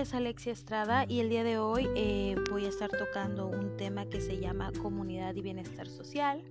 es 0.00 0.14
Alexia 0.14 0.52
Estrada 0.52 1.04
y 1.06 1.20
el 1.20 1.28
día 1.28 1.44
de 1.44 1.58
hoy 1.58 1.86
eh, 1.94 2.34
voy 2.50 2.64
a 2.64 2.70
estar 2.70 2.88
tocando 2.88 3.48
un 3.48 3.76
tema 3.76 4.06
que 4.06 4.22
se 4.22 4.38
llama 4.38 4.72
comunidad 4.80 5.34
y 5.34 5.42
bienestar 5.42 5.86
social. 5.86 6.42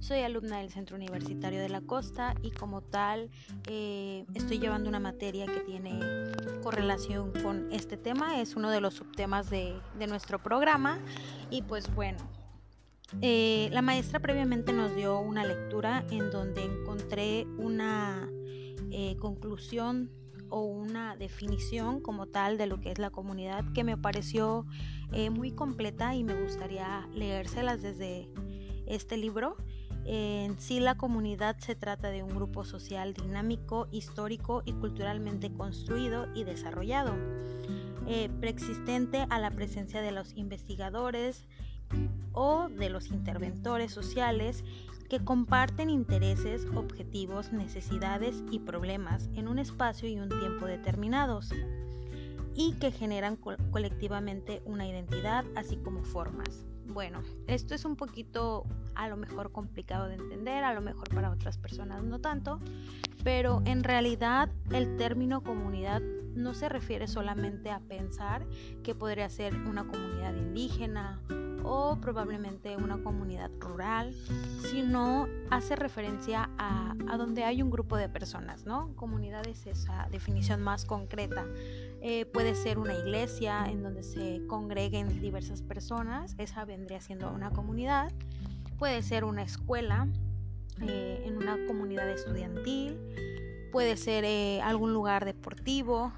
Soy 0.00 0.20
alumna 0.20 0.60
del 0.60 0.70
Centro 0.70 0.96
Universitario 0.96 1.60
de 1.60 1.68
la 1.68 1.82
Costa 1.82 2.34
y 2.40 2.50
como 2.50 2.80
tal 2.80 3.28
eh, 3.66 4.24
estoy 4.32 4.58
llevando 4.58 4.88
una 4.88 5.00
materia 5.00 5.44
que 5.44 5.60
tiene 5.60 6.00
correlación 6.62 7.30
con 7.42 7.70
este 7.72 7.98
tema. 7.98 8.40
Es 8.40 8.56
uno 8.56 8.70
de 8.70 8.80
los 8.80 8.94
subtemas 8.94 9.50
de, 9.50 9.74
nuestro 10.08 10.42
programa 10.42 10.98
y 11.50 11.60
pues 11.60 11.94
bueno. 11.94 12.18
Eh, 13.20 13.68
la 13.70 13.82
maestra 13.82 14.18
previamente 14.18 14.72
nos 14.72 14.96
dio 14.96 15.20
una 15.20 15.44
lectura 15.44 16.06
en 16.10 16.30
donde 16.30 16.64
encontré 16.64 17.46
una 17.58 18.30
conclusión 19.18 20.10
o 20.54 20.60
una 20.60 21.16
definición 21.16 22.00
como 22.00 22.26
tal 22.26 22.58
de 22.58 22.68
lo 22.68 22.80
que 22.80 22.92
es 22.92 22.98
la 22.98 23.10
comunidad 23.10 23.64
que 23.72 23.82
me 23.82 23.96
pareció 23.96 24.64
eh, 25.12 25.28
muy 25.28 25.50
completa 25.50 26.14
y 26.14 26.22
me 26.22 26.40
gustaría 26.40 27.08
leérselas 27.12 27.82
desde 27.82 28.28
este 28.86 29.16
libro. 29.16 29.56
En 30.04 30.56
sí 30.60 30.78
la 30.78 30.96
comunidad 30.96 31.58
se 31.58 31.74
trata 31.74 32.10
de 32.10 32.22
un 32.22 32.28
grupo 32.36 32.64
social 32.64 33.14
dinámico, 33.14 33.88
histórico 33.90 34.62
y 34.64 34.74
culturalmente 34.74 35.52
construido 35.52 36.28
y 36.36 36.44
desarrollado, 36.44 37.16
eh, 38.06 38.28
preexistente 38.38 39.26
a 39.30 39.40
la 39.40 39.50
presencia 39.50 40.02
de 40.02 40.12
los 40.12 40.36
investigadores 40.36 41.48
o 42.32 42.68
de 42.68 42.90
los 42.90 43.08
interventores 43.08 43.90
sociales 43.90 44.62
que 45.08 45.24
comparten 45.24 45.90
intereses, 45.90 46.66
objetivos, 46.74 47.52
necesidades 47.52 48.42
y 48.50 48.60
problemas 48.60 49.28
en 49.34 49.48
un 49.48 49.58
espacio 49.58 50.08
y 50.08 50.18
un 50.18 50.28
tiempo 50.28 50.66
determinados 50.66 51.50
y 52.54 52.72
que 52.74 52.90
generan 52.90 53.36
colectivamente 53.36 54.62
una 54.64 54.86
identidad 54.86 55.44
así 55.56 55.76
como 55.76 56.02
formas. 56.04 56.64
Bueno, 56.86 57.22
esto 57.46 57.74
es 57.74 57.84
un 57.84 57.96
poquito 57.96 58.64
a 58.94 59.08
lo 59.08 59.16
mejor 59.16 59.50
complicado 59.52 60.06
de 60.06 60.14
entender, 60.14 60.64
a 60.64 60.74
lo 60.74 60.80
mejor 60.80 61.08
para 61.08 61.30
otras 61.30 61.58
personas 61.58 62.04
no 62.04 62.20
tanto, 62.20 62.60
pero 63.24 63.62
en 63.64 63.82
realidad 63.82 64.50
el 64.70 64.96
término 64.96 65.42
comunidad 65.42 66.02
no 66.34 66.54
se 66.54 66.68
refiere 66.68 67.08
solamente 67.08 67.70
a 67.70 67.80
pensar 67.80 68.46
que 68.82 68.94
podría 68.94 69.28
ser 69.28 69.54
una 69.54 69.86
comunidad 69.86 70.34
indígena 70.34 71.20
o 71.64 71.96
probablemente 72.00 72.76
una 72.76 73.02
comunidad 73.02 73.50
rural, 73.58 74.14
sino 74.70 75.26
hace 75.50 75.74
referencia 75.74 76.50
a, 76.58 76.94
donde 77.16 77.44
hay 77.44 77.62
un 77.62 77.70
grupo 77.70 77.96
de 77.96 78.08
personas, 78.08 78.66
¿no? 78.66 78.94
Comunidad 78.96 79.46
es 79.46 79.66
esa 79.66 80.08
definición 80.10 80.60
más 80.62 80.84
concreta. 80.84 81.46
Eh, 82.02 82.26
puede 82.26 82.54
ser 82.54 82.78
una 82.78 82.94
iglesia 82.94 83.64
en 83.66 83.82
donde 83.82 84.02
se 84.02 84.42
congreguen 84.46 85.20
diversas 85.20 85.62
personas, 85.62 86.34
esa 86.38 86.64
vendría 86.64 87.00
siendo 87.00 87.30
una 87.32 87.50
comunidad. 87.50 88.12
Puede 88.78 89.02
ser 89.02 89.24
una 89.24 89.42
escuela 89.42 90.08
eh, 90.82 91.22
en 91.24 91.36
una 91.36 91.56
comunidad 91.66 92.08
estudiantil, 92.10 92.98
puede 93.72 93.96
ser 93.96 94.24
eh, 94.24 94.60
algún 94.62 94.92
lugar 94.92 95.24
deportivo 95.24 96.12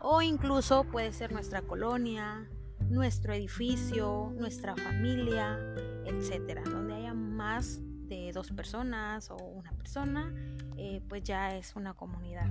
o 0.00 0.20
incluso 0.20 0.84
puede 0.84 1.12
ser 1.12 1.32
nuestra 1.32 1.62
colonia, 1.62 2.46
nuestro 2.90 3.32
edificio, 3.32 4.32
nuestra 4.36 4.76
familia, 4.76 5.58
etcétera, 6.04 6.62
donde 6.64 6.94
haya 6.94 7.14
más 7.14 7.80
de 8.08 8.30
dos 8.32 8.50
personas 8.50 9.30
o 9.30 9.36
una 9.36 9.72
persona, 9.72 10.32
eh, 10.76 11.02
pues 11.08 11.22
ya 11.24 11.56
es 11.56 11.76
una 11.76 11.94
comunidad. 11.94 12.50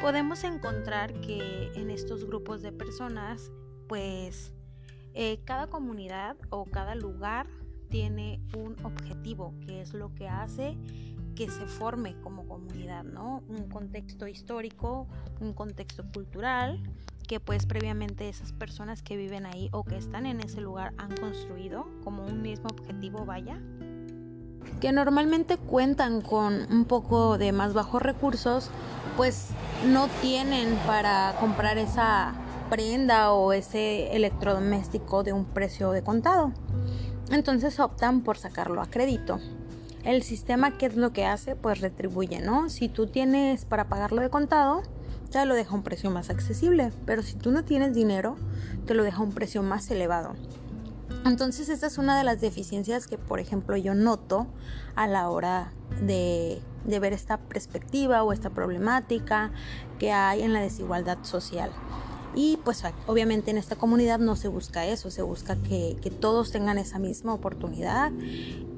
Podemos 0.00 0.44
encontrar 0.44 1.12
que 1.20 1.70
en 1.74 1.90
estos 1.90 2.26
grupos 2.26 2.60
de 2.62 2.72
personas, 2.72 3.50
pues 3.88 4.52
eh, 5.14 5.40
cada 5.44 5.68
comunidad 5.68 6.36
o 6.50 6.64
cada 6.64 6.94
lugar 6.94 7.46
tiene 7.88 8.42
un 8.56 8.76
objetivo, 8.84 9.54
que 9.66 9.80
es 9.80 9.94
lo 9.94 10.12
que 10.14 10.28
hace 10.28 10.76
que 11.34 11.50
se 11.50 11.66
forme 11.66 12.16
como 12.20 12.46
comunidad, 12.46 13.04
¿no? 13.04 13.42
Un 13.48 13.68
contexto 13.68 14.28
histórico, 14.28 15.08
un 15.40 15.52
contexto 15.52 16.04
cultural, 16.12 16.80
que 17.24 17.40
pues 17.40 17.66
previamente 17.66 18.28
esas 18.28 18.52
personas 18.52 19.02
que 19.02 19.16
viven 19.16 19.46
ahí 19.46 19.68
o 19.72 19.82
que 19.84 19.96
están 19.96 20.26
en 20.26 20.40
ese 20.40 20.60
lugar 20.60 20.92
han 20.98 21.16
construido 21.16 21.86
como 22.04 22.24
un 22.24 22.42
mismo 22.42 22.68
objetivo, 22.70 23.24
vaya. 23.24 23.60
Que 24.80 24.92
normalmente 24.92 25.56
cuentan 25.56 26.20
con 26.20 26.72
un 26.72 26.84
poco 26.84 27.38
de 27.38 27.52
más 27.52 27.74
bajos 27.74 28.02
recursos, 28.02 28.70
pues 29.16 29.48
no 29.86 30.08
tienen 30.20 30.74
para 30.86 31.34
comprar 31.40 31.78
esa 31.78 32.34
prenda 32.70 33.32
o 33.32 33.52
ese 33.52 34.14
electrodoméstico 34.14 35.22
de 35.22 35.32
un 35.32 35.44
precio 35.44 35.92
de 35.92 36.02
contado. 36.02 36.52
Entonces 37.30 37.80
optan 37.80 38.22
por 38.22 38.36
sacarlo 38.36 38.82
a 38.82 38.86
crédito. 38.86 39.38
El 40.04 40.22
sistema, 40.22 40.76
¿qué 40.76 40.86
es 40.86 40.96
lo 40.96 41.12
que 41.12 41.24
hace? 41.24 41.56
Pues 41.56 41.80
retribuye, 41.80 42.40
¿no? 42.40 42.68
Si 42.68 42.88
tú 42.88 43.06
tienes 43.06 43.64
para 43.64 43.88
pagarlo 43.88 44.20
de 44.20 44.28
contado, 44.28 44.82
lo 45.44 45.54
deja 45.54 45.72
a 45.72 45.74
un 45.74 45.82
precio 45.82 46.10
más 46.10 46.30
accesible, 46.30 46.92
pero 47.06 47.22
si 47.22 47.34
tú 47.34 47.50
no 47.50 47.64
tienes 47.64 47.94
dinero, 47.94 48.36
te 48.86 48.94
lo 48.94 49.02
deja 49.02 49.18
a 49.18 49.22
un 49.22 49.32
precio 49.32 49.62
más 49.62 49.90
elevado. 49.90 50.34
Entonces 51.24 51.68
esta 51.68 51.86
es 51.86 51.98
una 51.98 52.16
de 52.16 52.24
las 52.24 52.40
deficiencias 52.40 53.06
que, 53.06 53.18
por 53.18 53.40
ejemplo, 53.40 53.76
yo 53.76 53.94
noto 53.94 54.46
a 54.94 55.06
la 55.06 55.28
hora 55.30 55.72
de, 56.02 56.60
de 56.84 57.00
ver 57.00 57.12
esta 57.12 57.38
perspectiva 57.38 58.22
o 58.22 58.32
esta 58.32 58.50
problemática 58.50 59.50
que 59.98 60.12
hay 60.12 60.42
en 60.42 60.52
la 60.52 60.60
desigualdad 60.60 61.18
social. 61.22 61.70
Y 62.34 62.58
pues 62.64 62.82
obviamente 63.06 63.50
en 63.50 63.58
esta 63.58 63.76
comunidad 63.76 64.18
no 64.18 64.34
se 64.34 64.48
busca 64.48 64.86
eso, 64.86 65.10
se 65.10 65.22
busca 65.22 65.56
que, 65.56 65.96
que, 66.02 66.10
todos 66.10 66.50
tengan 66.50 66.78
esa 66.78 66.98
misma 66.98 67.32
oportunidad 67.32 68.10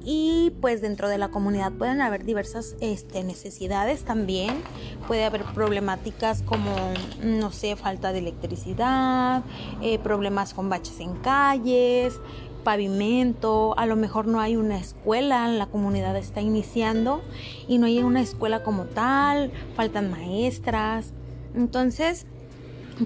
y 0.09 0.53
pues 0.61 0.79
dentro 0.79 1.09
de 1.09 1.17
la 1.17 1.27
comunidad 1.27 1.73
pueden 1.73 1.99
haber 1.99 2.23
diversas 2.23 2.77
este, 2.79 3.25
necesidades 3.25 4.05
también, 4.05 4.61
puede 5.05 5.25
haber 5.25 5.43
problemáticas 5.43 6.43
como, 6.43 6.73
no 7.21 7.51
sé, 7.51 7.75
falta 7.75 8.13
de 8.13 8.19
electricidad, 8.19 9.43
eh, 9.81 9.99
problemas 9.99 10.53
con 10.53 10.69
baches 10.69 11.01
en 11.01 11.13
calles, 11.15 12.21
pavimento, 12.63 13.77
a 13.77 13.85
lo 13.85 13.97
mejor 13.97 14.27
no 14.27 14.39
hay 14.39 14.55
una 14.55 14.77
escuela, 14.77 15.45
la 15.49 15.65
comunidad 15.65 16.15
está 16.15 16.39
iniciando 16.39 17.21
y 17.67 17.77
no 17.77 17.85
hay 17.85 17.99
una 17.99 18.21
escuela 18.21 18.63
como 18.63 18.85
tal, 18.85 19.51
faltan 19.75 20.09
maestras. 20.09 21.11
Entonces, 21.53 22.25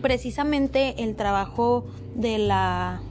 precisamente 0.04 1.04
el 1.04 1.16
trabajo 1.16 1.84
de 2.14 2.38
la 2.38 3.02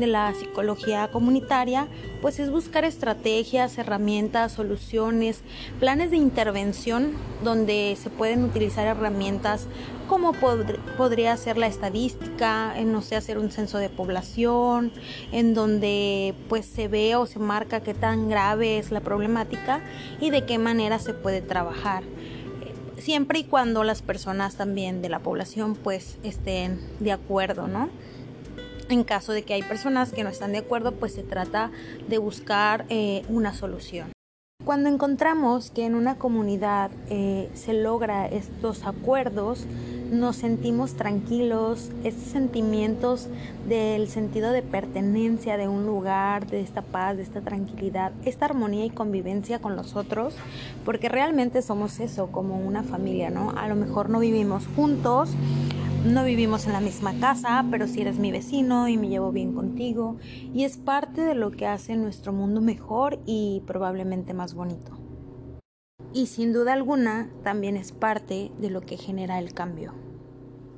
de 0.00 0.06
la 0.06 0.34
psicología 0.34 1.08
comunitaria, 1.12 1.86
pues 2.20 2.40
es 2.40 2.50
buscar 2.50 2.84
estrategias, 2.84 3.78
herramientas, 3.78 4.52
soluciones, 4.52 5.42
planes 5.78 6.10
de 6.10 6.16
intervención 6.16 7.12
donde 7.44 7.96
se 8.00 8.10
pueden 8.10 8.44
utilizar 8.44 8.86
herramientas 8.86 9.66
como 10.08 10.32
podría 10.32 11.36
ser 11.36 11.56
la 11.56 11.68
estadística, 11.68 12.76
en 12.76 12.90
no 12.90 13.00
sé, 13.00 13.14
hacer 13.14 13.38
un 13.38 13.52
censo 13.52 13.78
de 13.78 13.88
población, 13.88 14.90
en 15.30 15.54
donde 15.54 16.34
pues 16.48 16.66
se 16.66 16.88
ve 16.88 17.14
o 17.14 17.26
se 17.26 17.38
marca 17.38 17.80
qué 17.80 17.94
tan 17.94 18.28
grave 18.28 18.78
es 18.78 18.90
la 18.90 19.00
problemática 19.00 19.80
y 20.20 20.30
de 20.30 20.44
qué 20.46 20.58
manera 20.58 20.98
se 20.98 21.14
puede 21.14 21.42
trabajar 21.42 22.02
siempre 23.00 23.40
y 23.40 23.44
cuando 23.44 23.82
las 23.82 24.02
personas 24.02 24.56
también 24.56 25.02
de 25.02 25.08
la 25.08 25.20
población 25.20 25.74
pues 25.74 26.18
estén 26.22 26.80
de 27.00 27.12
acuerdo, 27.12 27.66
¿no? 27.66 27.88
En 28.90 29.04
caso 29.04 29.32
de 29.32 29.44
que 29.44 29.54
hay 29.54 29.62
personas 29.62 30.10
que 30.10 30.24
no 30.24 30.30
están 30.30 30.50
de 30.50 30.58
acuerdo, 30.58 30.90
pues 30.90 31.14
se 31.14 31.22
trata 31.22 31.70
de 32.08 32.18
buscar 32.18 32.86
eh, 32.88 33.22
una 33.28 33.54
solución. 33.54 34.10
Cuando 34.64 34.88
encontramos 34.88 35.70
que 35.70 35.86
en 35.86 35.94
una 35.94 36.16
comunidad 36.16 36.90
eh, 37.08 37.48
se 37.54 37.72
logra 37.72 38.26
estos 38.26 38.84
acuerdos, 38.84 39.64
nos 40.10 40.34
sentimos 40.34 40.94
tranquilos, 40.94 41.90
estos 42.02 42.32
sentimientos 42.32 43.28
del 43.68 44.08
sentido 44.08 44.50
de 44.50 44.62
pertenencia 44.62 45.56
de 45.56 45.68
un 45.68 45.86
lugar, 45.86 46.48
de 46.48 46.60
esta 46.60 46.82
paz, 46.82 47.16
de 47.16 47.22
esta 47.22 47.42
tranquilidad, 47.42 48.10
esta 48.24 48.46
armonía 48.46 48.84
y 48.84 48.90
convivencia 48.90 49.60
con 49.60 49.76
los 49.76 49.94
otros, 49.94 50.34
porque 50.84 51.08
realmente 51.08 51.62
somos 51.62 52.00
eso, 52.00 52.26
como 52.32 52.58
una 52.58 52.82
familia, 52.82 53.30
¿no? 53.30 53.52
A 53.56 53.68
lo 53.68 53.76
mejor 53.76 54.10
no 54.10 54.18
vivimos 54.18 54.64
juntos, 54.74 55.30
no 56.04 56.24
vivimos 56.24 56.66
en 56.66 56.72
la 56.72 56.80
misma 56.80 57.18
casa, 57.20 57.64
pero 57.70 57.86
si 57.86 58.00
eres 58.00 58.18
mi 58.18 58.32
vecino 58.32 58.88
y 58.88 58.96
me 58.96 59.08
llevo 59.08 59.32
bien 59.32 59.52
contigo, 59.52 60.16
y 60.54 60.64
es 60.64 60.76
parte 60.78 61.20
de 61.20 61.34
lo 61.34 61.50
que 61.50 61.66
hace 61.66 61.96
nuestro 61.96 62.32
mundo 62.32 62.60
mejor 62.60 63.20
y 63.26 63.62
probablemente 63.66 64.32
más 64.32 64.54
bonito. 64.54 64.98
Y 66.12 66.26
sin 66.26 66.52
duda 66.52 66.72
alguna 66.72 67.30
también 67.44 67.76
es 67.76 67.92
parte 67.92 68.50
de 68.58 68.70
lo 68.70 68.80
que 68.80 68.96
genera 68.96 69.38
el 69.38 69.52
cambio. 69.52 69.94